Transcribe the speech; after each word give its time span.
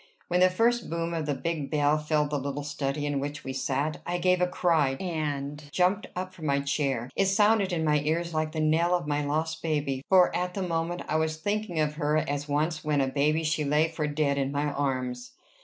When 0.29 0.39
the 0.39 0.49
first 0.49 0.89
boom 0.89 1.13
of 1.13 1.27
the 1.27 1.35
big 1.35 1.69
bell 1.69 1.99
filled 1.99 2.31
the 2.31 2.39
little 2.39 2.63
study 2.63 3.05
in 3.05 3.19
which 3.19 3.43
we 3.43 3.53
sat, 3.53 4.01
I 4.03 4.17
gave 4.17 4.41
a 4.41 4.47
cry, 4.47 4.95
and 4.95 5.63
jumped 5.71 6.07
up 6.15 6.33
from 6.33 6.47
my 6.47 6.61
chair: 6.61 7.11
it 7.15 7.27
sounded 7.27 7.71
in 7.71 7.83
my 7.85 7.99
ears 7.99 8.33
like 8.33 8.51
the 8.51 8.61
knell 8.61 8.95
of 8.95 9.05
my 9.05 9.23
lost 9.23 9.61
baby, 9.61 10.03
for 10.09 10.35
at 10.35 10.55
the 10.55 10.63
moment 10.63 11.03
I 11.07 11.17
was 11.17 11.37
thinking 11.37 11.79
of 11.79 11.97
her 11.97 12.17
as 12.17 12.49
once 12.49 12.83
when 12.83 12.99
a 12.99 13.05
baby 13.07 13.43
she 13.43 13.63
lay 13.63 13.89
for 13.89 14.07
dead 14.07 14.39
in 14.39 14.51
my 14.51 14.71
arms. 14.73 15.33